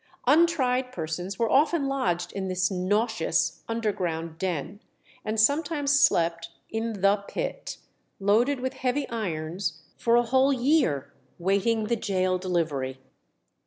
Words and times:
Untried 0.25 0.91
persons 0.91 1.37
were 1.37 1.47
often 1.51 1.87
lodged 1.87 2.31
in 2.33 2.47
this 2.47 2.71
nauseous 2.71 3.61
underground 3.69 4.39
den, 4.39 4.79
and 5.23 5.39
sometimes 5.39 5.99
slept 5.99 6.49
in 6.71 7.01
"the 7.01 7.17
pit," 7.27 7.77
loaded 8.19 8.61
with 8.61 8.73
heavy 8.73 9.07
irons 9.09 9.83
for 9.95 10.15
a 10.15 10.23
whole 10.25 10.51
year, 10.51 11.13
waiting 11.37 11.83
the 11.83 11.95
gaol 11.95 12.39
delivery. 12.39 12.99